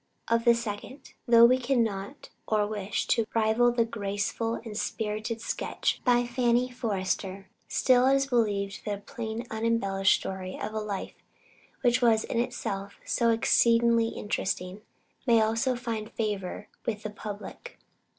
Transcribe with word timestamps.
Of 0.29 0.45
the 0.45 0.55
second, 0.55 1.13
though 1.27 1.45
we 1.45 1.59
cannot 1.59 2.29
hope 2.47 2.59
or 2.59 2.65
wish 2.65 3.05
to 3.09 3.23
rival 3.35 3.71
the 3.71 3.85
graceful 3.85 4.55
and 4.65 4.75
spirited 4.75 5.41
sketch 5.41 6.01
by 6.03 6.25
Fanny 6.25 6.71
Forrester, 6.71 7.51
still 7.67 8.07
it 8.07 8.15
is 8.15 8.25
believed 8.25 8.79
that 8.87 8.97
a 8.97 9.01
plain, 9.01 9.45
unembellished 9.51 10.19
story 10.19 10.57
of 10.59 10.73
a 10.73 10.79
life 10.79 11.13
which 11.81 12.01
was 12.01 12.23
in 12.23 12.39
itself 12.39 12.95
so 13.05 13.29
exceedingly 13.29 14.07
interesting, 14.07 14.81
may 15.27 15.39
also 15.39 15.75
find 15.75 16.09
favor 16.11 16.67
with 16.83 17.03
the 17.03 17.11
public. 17.11 17.77